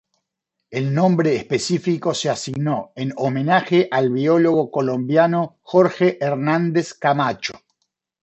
[0.71, 7.59] El nombre específico se asignó en homenaje al biólogo colombiano Jorge Hernández Camacho.